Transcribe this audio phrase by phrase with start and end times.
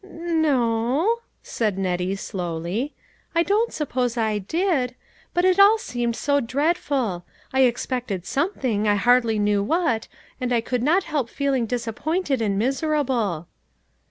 [0.03, 2.95] "N no," said Nettie slowly,"
[3.35, 4.95] I don't suppose I did;
[5.31, 7.23] but it all seemed so dreadful!
[7.53, 10.07] I ex pected something, I hardly know what,
[10.41, 13.45] and I could not help feeling disappointed and miser able."